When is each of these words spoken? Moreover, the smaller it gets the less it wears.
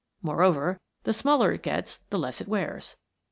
Moreover, 0.23 0.79
the 1.03 1.13
smaller 1.13 1.51
it 1.51 1.61
gets 1.61 1.99
the 2.09 2.17
less 2.17 2.41
it 2.41 2.47
wears. 2.47 2.97